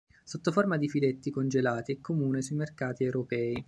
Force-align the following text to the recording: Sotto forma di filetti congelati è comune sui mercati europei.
Sotto 0.23 0.51
forma 0.51 0.77
di 0.77 0.89
filetti 0.89 1.29
congelati 1.29 1.91
è 1.93 2.01
comune 2.01 2.41
sui 2.41 2.55
mercati 2.55 3.03
europei. 3.03 3.53